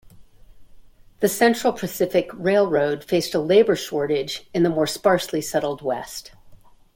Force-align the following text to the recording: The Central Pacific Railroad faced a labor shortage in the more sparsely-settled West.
The 1.19 1.29
Central 1.29 1.71
Pacific 1.73 2.31
Railroad 2.33 3.03
faced 3.03 3.35
a 3.35 3.39
labor 3.39 3.75
shortage 3.75 4.49
in 4.51 4.63
the 4.63 4.69
more 4.71 4.87
sparsely-settled 4.87 5.83
West. 5.83 6.31